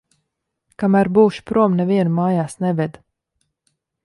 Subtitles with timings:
[0.83, 2.99] Kamēr būšu prom, nevienu mājās neved.